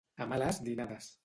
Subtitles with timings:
[0.25, 1.13] A males dinades.